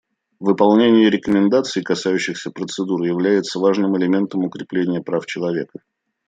Выполнение 0.39 1.11
рекомендаций, 1.11 1.83
касающихся 1.83 2.49
процедур, 2.49 3.03
является 3.03 3.59
важным 3.59 3.95
элементом 3.97 4.43
укрепления 4.43 4.99
прав 4.99 5.27
человека. 5.27 5.77